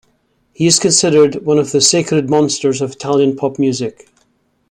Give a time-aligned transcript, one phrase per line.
[0.51, 4.07] He is considered one of the "sacred monsters" of Italian pop music.